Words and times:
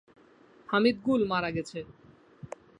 হামিদ 0.69 0.97
গুল 1.05 1.21
মারা 1.31 1.49
গেছে। 1.55 1.79